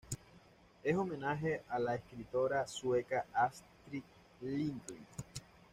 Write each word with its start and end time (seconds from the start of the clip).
Es 0.83 0.97
homenaje 0.97 1.61
a 1.69 1.77
la 1.77 1.93
escritora 1.93 2.65
sueca 2.65 3.27
Astrid 3.35 4.01
Lindgren. 4.41 5.05